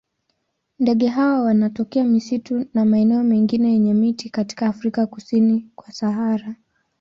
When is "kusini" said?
5.07-5.69